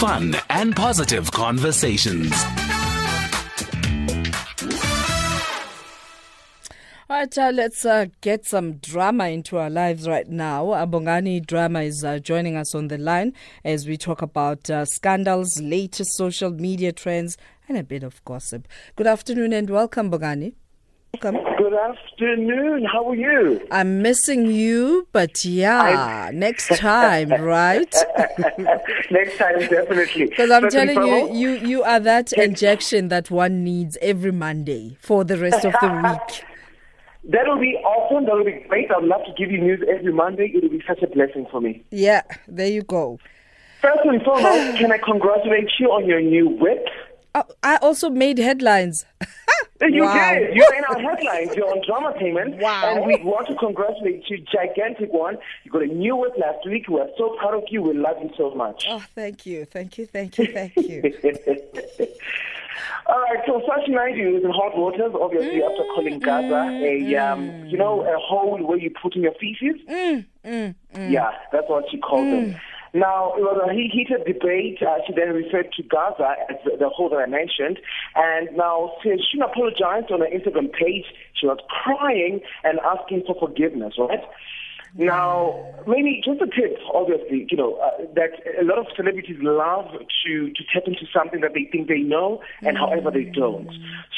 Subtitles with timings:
[0.00, 2.32] fun and positive conversations.
[7.10, 10.68] All right, uh, let's uh, get some drama into our lives right now.
[10.68, 15.60] Abongani Drama is uh, joining us on the line as we talk about uh, scandals,
[15.60, 17.36] latest social media trends,
[17.68, 18.66] and a bit of gossip.
[18.96, 20.54] Good afternoon and welcome, Bongani.
[21.14, 21.42] Welcome.
[21.58, 22.84] Good afternoon.
[22.84, 23.66] How are you?
[23.70, 27.92] I'm missing you, but yeah, next time, right?
[29.10, 30.26] Next time, definitely.
[30.26, 34.96] Because I'm and telling you, you you are that injection that one needs every Monday
[35.00, 36.44] for the rest of the week.
[37.24, 38.24] That will be awesome.
[38.24, 38.90] That will be great.
[38.90, 40.50] I'd love to give you news every Monday.
[40.54, 41.84] It will be such a blessing for me.
[41.90, 43.18] Yeah, there you go.
[43.82, 46.86] First and foremost, can I congratulate you on your new whip?
[47.34, 49.04] Oh, I also made headlines.
[49.82, 50.34] You Wow.
[50.34, 50.54] did.
[50.54, 51.56] You're in our headlines.
[51.56, 52.56] You're on drama payment.
[52.60, 52.96] Wow.
[52.96, 54.38] And we want to congratulate you.
[54.38, 55.38] Gigantic one.
[55.64, 56.88] You got a new whip last week.
[56.88, 57.82] We are so proud of you.
[57.82, 58.86] We love you so much.
[58.88, 61.02] Oh, thank you, thank you, thank you, thank you.
[63.06, 65.68] All right, so Shashi Naidoo is in hot waters, obviously, mm.
[65.68, 67.32] after calling Gaza a, mm.
[67.32, 69.80] um, you know, a hole where you put in your feces.
[70.44, 70.74] Mm.
[70.94, 72.56] Yeah, that's what she called them.
[72.92, 74.82] Now, it was a heated debate.
[74.82, 77.78] Uh, she then referred to Gaza as the, the hole that I mentioned.
[78.16, 83.36] And now, since she apologized on her Instagram page, she was crying and asking for
[83.38, 84.24] forgiveness, right?
[84.96, 85.54] Now,
[85.86, 89.86] maybe just a tip, obviously, you know, uh, that a lot of celebrities love
[90.26, 93.70] to, to tap into something that they think they know, and however they don't.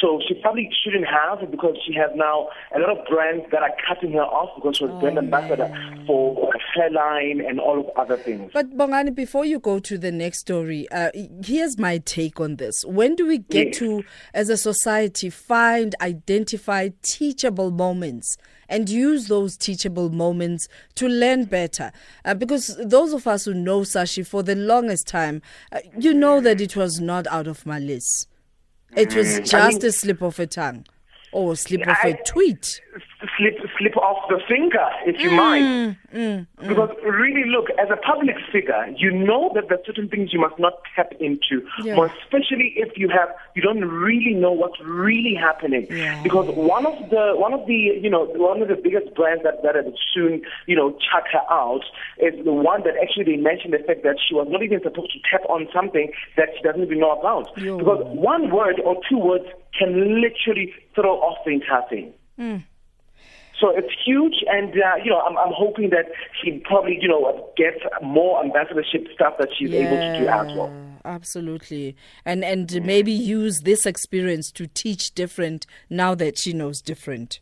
[0.00, 3.72] So she probably shouldn't have because she has now a lot of brands that are
[3.88, 5.68] cutting her off because she was brand ambassador
[6.06, 8.50] for hairline and all of other things.
[8.52, 11.10] But Bongani, before you go to the next story, uh,
[11.44, 12.84] here's my take on this.
[12.84, 13.78] When do we get Yes.
[13.78, 18.36] to, as a society, find, identify teachable moments?
[18.68, 21.90] And use those teachable moments to learn better.
[22.24, 25.40] Uh, because those of us who know Shashi for the longest time,
[25.72, 28.26] uh, you know that it was not out of malice.
[28.96, 30.86] It was just a slip of a tongue
[31.32, 32.80] or slip of a tweet.
[33.36, 35.96] Slip slip off the finger, if you mm, mind.
[36.12, 36.68] Mm, mm.
[36.68, 40.40] Because really, look, as a public figure, you know that there are certain things you
[40.40, 41.96] must not tap into, Yeah.
[41.96, 45.86] more especially if you have you don't really know what's really happening.
[45.90, 46.22] Yeah.
[46.22, 49.62] Because one of the one of the you know one of the biggest brands that
[49.62, 49.74] that
[50.14, 51.84] soon you know chuck her out
[52.18, 55.12] is the one that actually they mentioned the fact that she was not even supposed
[55.12, 57.56] to tap on something that she doesn't even know about.
[57.58, 57.78] Yo.
[57.78, 59.46] Because one word or two words
[59.76, 62.12] can literally throw off the entire thing.
[63.60, 66.06] So it's huge, and uh, you know, I'm, I'm hoping that
[66.40, 70.72] she probably, you know, gets more ambassadorship stuff that she's able to do as well.
[71.04, 71.96] Absolutely.
[72.24, 77.40] And and maybe use this experience to teach different now that she knows different.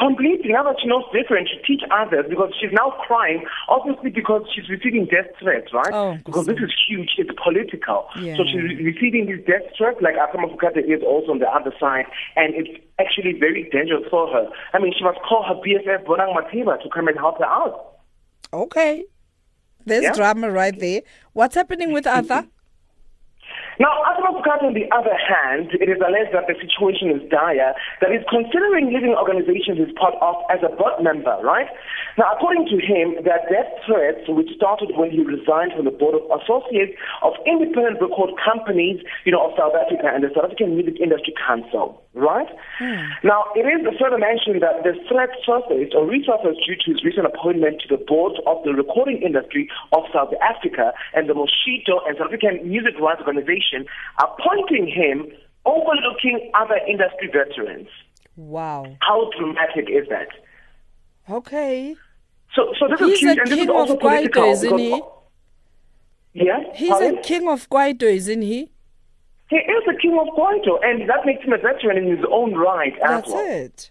[0.00, 0.50] Completely.
[0.50, 4.66] Now that she knows different, she teach others because she's now crying, obviously because she's
[4.68, 5.92] receiving death threats, right?
[5.92, 7.10] Oh, because this is huge.
[7.18, 8.06] It's political.
[8.18, 8.36] Yeah.
[8.36, 11.72] So she's re- receiving these death threats, like Arthur Mafokate is also on the other
[11.78, 14.48] side, and it's actually very dangerous for her.
[14.72, 17.98] I mean, she must call her BFF Bonang Matheba to come and help her out.
[18.52, 19.04] Okay.
[19.84, 20.12] There's Yeah.
[20.14, 21.02] drama right there.
[21.34, 22.46] What's happening with Arthur?
[23.78, 24.00] Now,
[24.30, 28.24] Mafokate, on the other hand, it is alleged that the situation is dire, that he's
[28.28, 31.68] considering leaving organizations he's part of as a board member, right?
[32.16, 35.94] Now, according to him, there are death threats which started when he resigned from the
[35.94, 40.50] board of associates of independent record companies, you know, of South Africa and the South
[40.50, 42.48] African Music Industry Council, right?
[42.78, 43.12] Hmm.
[43.22, 47.26] Now, it is further mentioned that the threat surfaced or resurfaced due to his recent
[47.26, 52.16] appointment to the board of the recording industry of South Africa and the Moshito and
[52.16, 53.59] South African Music Rights Organization,
[54.22, 55.26] appointing him
[55.66, 57.88] overlooking other industry veterans.
[58.36, 58.96] Wow.
[59.00, 60.28] How dramatic is that?
[61.28, 61.94] Okay.
[62.54, 64.44] So, so this He's is huge, a and this king is also of political.
[64.50, 65.02] isn't he?
[66.32, 67.18] Yeah, He's pardon?
[67.18, 68.70] a king of Kwaito, isn't he?
[69.48, 72.54] He is the king of Kwaito, and that makes him a veteran in his own
[72.54, 73.46] right as That's well.
[73.46, 73.90] it.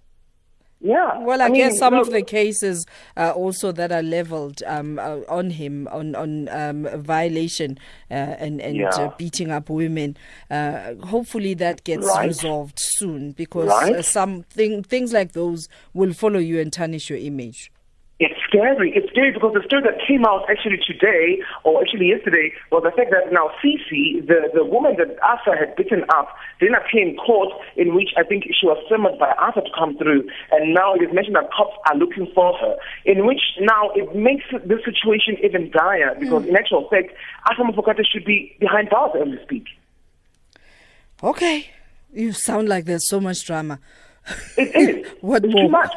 [0.82, 1.20] Yeah.
[1.20, 2.86] Well, I, mean, guess some of the cases
[3.18, 7.78] uh, also that are leveled um, uh, on him on on um, violation
[8.10, 8.90] uh, and and Yeah.
[8.90, 10.16] uh, beating up women.
[10.50, 12.28] Uh, hopefully, that gets Right.
[12.28, 13.96] resolved soon because Right.
[13.98, 17.72] uh, some thing, things like those will follow you and tarnish your image.
[18.20, 18.92] It's scary.
[18.94, 22.92] It's scary because the story that came out actually today, or actually yesterday, was the
[22.92, 27.16] fact that now Cici, the, the woman that Arthur had beaten up, didn't appear in
[27.16, 30.28] court, in which I think she was summoned by Arthur to come through.
[30.52, 32.76] And now it is mentioned that cops are looking for her,
[33.06, 37.16] in which now it makes the situation even dire because, in actual fact,
[37.48, 39.66] Arthur Mafokate should be behind bars as we speak.
[41.24, 41.72] Okay,
[42.12, 43.80] you sound like there's so much drama.
[44.58, 45.08] It is.
[45.22, 45.64] What it's more?
[45.64, 45.94] too much.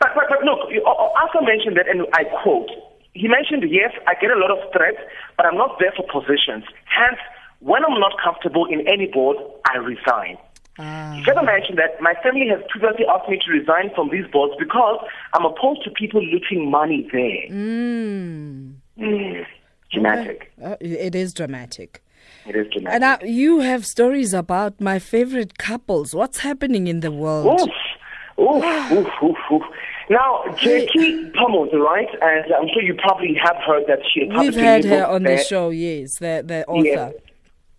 [0.00, 2.70] But, but, but look, you- uh, Arthur mentioned that, and I quote,
[3.14, 4.98] he mentioned, yes, I get a lot of threats,
[5.36, 6.64] but I'm not there for positions.
[6.84, 7.18] Hence,
[7.60, 9.38] when I'm not comfortable in any board,
[9.72, 10.36] I resign.
[10.78, 11.12] Ah.
[11.14, 14.52] He further mentioned that my family has previously asked me to resign from these boards
[14.58, 15.00] because
[15.32, 17.48] I'm opposed to people looting money there.
[17.50, 18.74] Mm.
[18.98, 19.46] Mm.
[19.90, 20.52] Dramatic.
[20.62, 22.02] Uh, it is dramatic.
[22.48, 22.94] It is dramatic.
[22.94, 26.14] And uh, you have stories about my favorite couples.
[26.14, 27.60] What's happening in the world?
[27.60, 27.70] Oof.
[28.38, 29.62] Oof, oof, oof, oof.
[30.10, 32.08] Now, Jackie Phamotse, right?
[32.20, 35.70] And I'm sure you probably have heard that she We've had her on the show,
[35.70, 36.84] yes, the, the author.
[36.86, 37.14] Yes.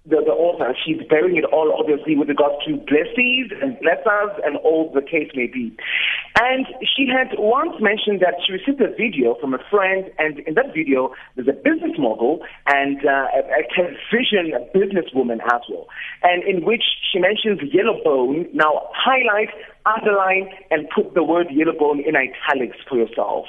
[0.07, 4.55] The, the author, she's bearing it all, obviously, with regards to blessings and blessers and
[4.63, 5.75] all the case may be.
[6.39, 10.53] And she had once mentioned that she received a video from a friend, and in
[10.53, 15.87] that video, there's a business mogul and uh, a, a television businesswoman as well,
[16.23, 18.47] and in which she mentions yellow bone.
[18.53, 19.51] Now, highlight,
[19.85, 23.45] underline, and put the word yellow bone in italics for yourself.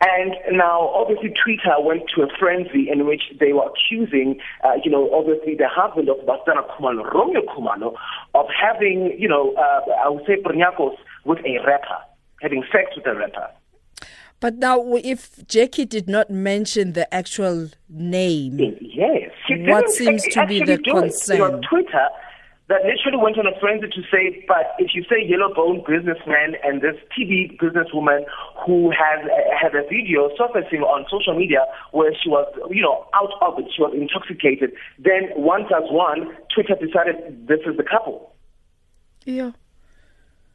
[0.00, 4.90] And now, obviously, Twitter went to a frenzy in which they were accusing, uh, you
[4.90, 7.94] know, obviously the husband of Basetsana Kumalo, Romeo Kumalo,
[8.34, 11.98] of having, you know, uh, I would say, Brnyakos with a rapper,
[12.42, 13.48] having sex with a rapper.
[14.38, 19.30] But now, if Jackie did not mention the actual name, Yes.
[19.48, 20.86] What seems to be the do it.
[20.86, 21.38] It concern?
[21.40, 22.08] was Twitter
[22.68, 26.58] that literally went on a frenzy to say, but if you say yellow bone businessman
[26.64, 28.26] and this TV businesswoman
[28.66, 33.06] who has uh, had a video surfacing on social media where she was, you know,
[33.14, 37.84] out of it, she was intoxicated, then one plus one, Twitter decided this is the
[37.84, 38.34] couple.
[39.24, 39.52] yeah.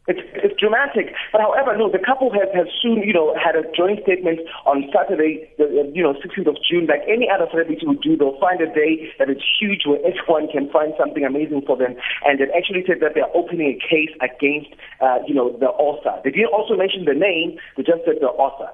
[0.08, 1.14] It's, it's dramatic.
[1.32, 4.90] But however, no, the couple has, has soon, you know, had a joint statement on
[4.90, 8.18] Saturday, the, you know, 16th of June, like any other celebrity would do.
[8.18, 11.96] They'll find a day that is huge where everyone can find something amazing for them.
[12.26, 16.20] And it actually said that they're opening a case against, uh, you know, the author.
[16.24, 18.74] They didn't also mention the name, they just said the author.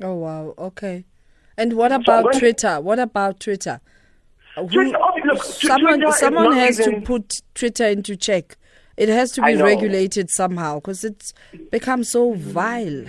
[0.00, 0.54] Oh, wow.
[0.58, 1.04] Okay.
[1.58, 2.80] And what about going- Twitter?
[2.80, 3.80] What about Twitter?
[4.54, 8.56] Who- Twitter- oh, look, someone Twitter someone has to put Twitter into check.
[8.96, 11.34] It has to be regulated somehow because it's
[11.70, 13.04] become so vile.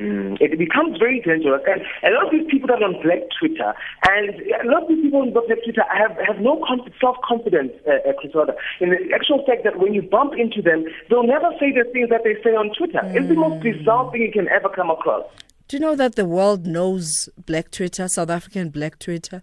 [0.00, 1.62] Mm, it becomes very dangerous.
[1.68, 3.72] And a lot of these people that are on Black Twitter,
[4.10, 8.02] and a lot of these people on Black Twitter have, have no con- self-confidence, uh,
[8.02, 8.46] uh,
[8.80, 12.10] in the actual fact that when you bump into them, they'll never say the things
[12.10, 13.00] that they say on Twitter.
[13.14, 15.24] It's the most bizarre thing you can ever come across.
[15.68, 19.42] Do you know that the world knows Black Twitter, South African Black Twitter?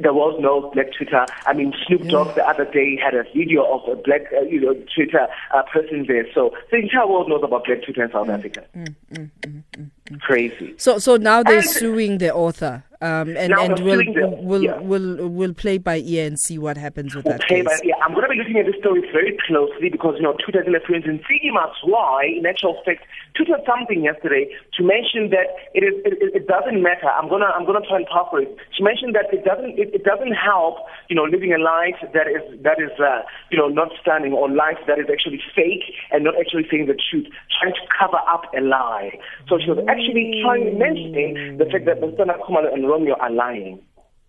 [0.00, 1.26] There was no Black Twitter.
[1.46, 4.60] I mean, Snoop Dogg the other day had a video of a Black, uh, you
[4.60, 6.26] know, Twitter uh, person there.
[6.34, 8.64] So the entire world knows about Black Twitter in South mm, Africa.
[8.76, 8.94] Mm,
[9.42, 10.74] mm, Crazy.
[10.78, 14.62] So so now they're And- suing the author, um, and Now and we'll the- we'll,
[14.62, 14.78] yeah.
[14.80, 17.64] we'll we'll play by ear and see what happens with that Okay, case.
[17.64, 20.34] but yeah, I'm going to be looking at this story very closely because, you know,
[20.44, 23.04] Twitter and see that's why, in actual fact,
[23.38, 27.06] tweeted something yesterday to mention that it is it, it- doesn't matter.
[27.06, 28.48] I'm gonna I'm gonna try and paraphrase.
[28.76, 32.26] She mentioned that it doesn't it, it doesn't help, you know, living a life that
[32.26, 36.24] is that is uh, you know not stunning or life that is actually fake and
[36.24, 37.26] not actually saying the truth,
[37.60, 39.14] trying to cover up a lie.
[39.48, 42.26] So she was actually trying mentioning the fact that Mr.
[42.42, 43.82] Kumalo and Are lying.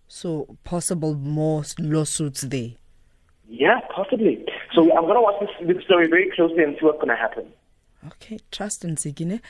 [0.08, 2.72] So possible more lawsuits there.
[3.48, 4.46] Yeah, possibly.
[4.74, 7.16] So I'm going to watch this, this story very closely and see what's going to
[7.16, 7.48] happen.
[8.08, 9.42] Okay, trust and Zigine.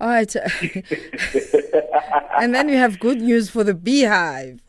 [0.00, 0.34] All right.
[2.40, 4.60] and then you have good news for the BeyHive.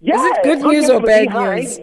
[0.00, 1.64] Yeah, it good it's news or bad behind.
[1.64, 1.80] news?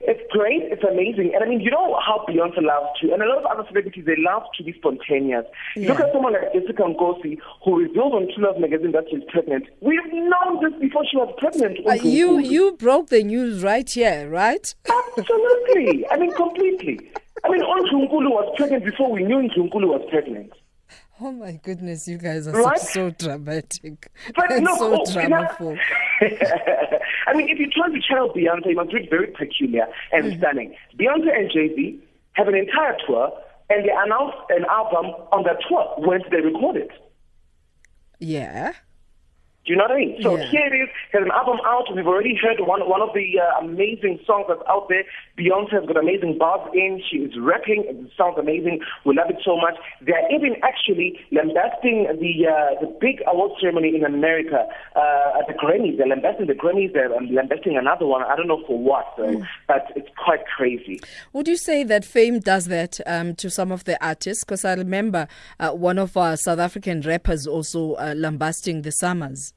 [0.00, 0.62] It's great.
[0.70, 1.32] It's amazing.
[1.34, 4.04] And I mean, you know how Beyonce loves to, and a lot of other celebrities,
[4.04, 5.44] they love to be spontaneous.
[5.74, 5.88] Yeah.
[5.88, 9.64] Look at someone like Jessica Nkosi, who revealed on True Love magazine that she's pregnant.
[9.80, 11.78] We've known this before she was pregnant.
[11.86, 14.74] Uh, you you broke the news right here, right?
[15.18, 16.06] Absolutely.
[16.10, 17.00] I mean, completely.
[17.44, 20.52] I mean, Nkulu was pregnant before we knew Nkulu was pregnant.
[21.18, 22.78] Oh my goodness, you guys are Right?
[22.78, 25.78] so, so dramatic But and no, so oh, dramaful.
[27.26, 30.38] I mean, if you try to channel Beyonce, you must it very peculiar and Mm.
[30.38, 30.74] stunning.
[30.98, 32.00] Beyonce and Jay Z
[32.34, 33.32] have an entire tour,
[33.70, 36.90] and they announced an album on that tour once they record it.
[38.20, 38.72] Yeah.
[39.66, 40.16] Do you know what I mean?
[40.22, 40.46] So Yeah.
[40.46, 40.88] here it is.
[41.12, 41.92] There's an album out.
[41.94, 45.04] We've already heard one one of the uh, amazing songs that's out there.
[45.36, 47.02] Beyonce has got amazing bars in.
[47.10, 47.84] She is rapping.
[47.88, 48.80] It sounds amazing.
[49.04, 49.74] We love it so much.
[50.00, 55.54] They're even actually lambasting the uh, the big award ceremony in America uh, at the
[55.54, 55.98] Grammys.
[55.98, 56.92] They're lambasting the Grammys.
[56.92, 58.22] They're um, lambasting another one.
[58.22, 59.42] I don't know for what, though.
[59.66, 61.00] But it's quite crazy.
[61.32, 64.44] Would you say that fame does that um, to some of the artists?
[64.44, 65.26] Because I remember
[65.58, 69.52] uh, one of our South African rappers also uh, lambasting the SAMAs.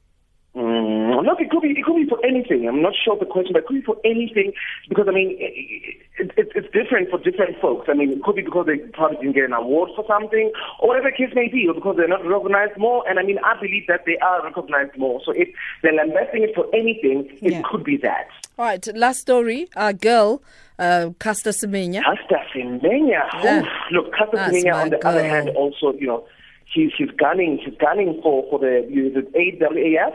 [0.59, 2.67] Mm, look, it could be it could be for anything.
[2.67, 4.51] I'm not sure of the question, but it could be for anything
[4.89, 7.87] because I mean, it, it, it's different for different folks.
[7.87, 10.51] I mean, it could be because they probably didn't get an award for something,
[10.81, 13.07] or whatever the case may be, or because they're not recognized more.
[13.07, 15.21] And I mean, I believe that they are recognized more.
[15.25, 15.47] So if
[15.81, 17.61] they're investing it for anything, it Yeah.
[17.63, 18.27] could be that.
[18.57, 19.69] All right, last story.
[19.77, 20.43] A girl,
[20.77, 22.03] uh, Caster Semenya.
[22.03, 23.23] Caster Semenya.
[23.41, 23.63] Yeah.
[23.93, 26.25] Look, That's Semenya, on the other hand, also, you know,
[26.73, 30.13] she's she's gunning, she's gunning for for the the IAAF.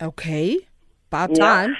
[0.00, 0.66] Okay,
[1.10, 1.38] about Yeah.
[1.38, 1.76] time.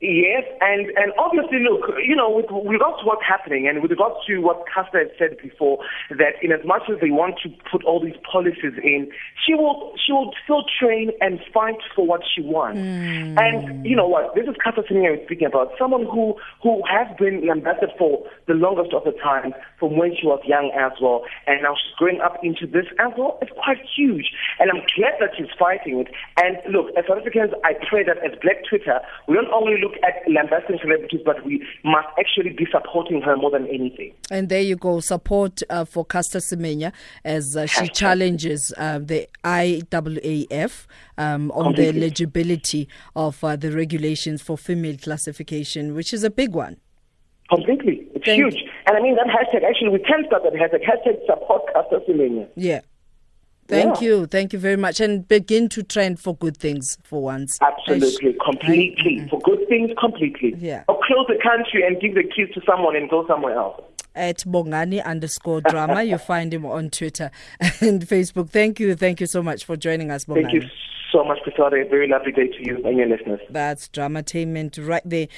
[0.00, 3.90] Yes, and, and obviously, look, you know, with, with regards to what's happening and with
[3.90, 5.76] regards to what Caster had said before,
[6.08, 9.12] that in as much as they want to put all these policies in,
[9.44, 12.80] she will she will still train and fight for what she wants.
[12.80, 13.36] Hmm.
[13.36, 14.34] And you know what?
[14.34, 18.24] This is Caster Semenya we're speaking about, someone who who has been an ambassador for
[18.48, 21.92] the longest of the time from when she was young as well, and now she's
[22.00, 23.36] growing up into this as well.
[23.42, 24.32] It's quite huge,
[24.64, 26.08] and I'm glad that she's fighting it.
[26.40, 29.89] And look, as South Africans, I pray that as Black Twitter, we don't only look
[30.02, 34.14] at lambasting celebrities, but we must actually be supporting her more than anything.
[34.30, 36.92] And there you go, support uh, for Caster Semenya
[37.24, 40.86] as uh, she challenges uh, the IAAF
[41.18, 46.54] um, on the eligibility of uh, the regulations for female classification, which is a big
[46.54, 46.76] one.
[47.48, 48.06] Completely.
[48.14, 48.62] It's Thank- huge.
[48.86, 52.48] And I mean, that hashtag, actually, we can start that hashtag, hashtag support Caster Semenya.
[52.56, 52.80] Yeah.
[53.70, 54.08] Thank Yeah.
[54.08, 54.26] you.
[54.26, 55.00] Thank you very much.
[55.00, 57.58] And begin to trend for good things for once.
[57.62, 59.18] Absolutely, completely.
[59.18, 59.28] Mm-hmm.
[59.28, 60.54] For good things, completely.
[60.58, 60.82] Yeah.
[60.88, 63.80] Or close the country and give the keys to someone and go somewhere else.
[64.16, 66.02] At Bongani underscore drama.
[66.10, 67.30] you find him on Twitter
[67.80, 68.50] and Facebook.
[68.50, 68.96] Thank you.
[68.96, 70.42] Thank you so much for joining us, Bongani.
[70.42, 70.62] Thank you
[71.12, 71.68] so much, Priscilla.
[71.68, 73.40] A very lovely day to you and your listeners.
[73.50, 75.28] That's Dramatainment right there.